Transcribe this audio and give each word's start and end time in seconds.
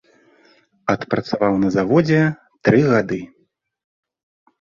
Адпрацаваў 0.93 1.53
на 1.63 1.69
заводзе 1.75 2.21
тры 2.69 2.81
гады. 2.93 3.21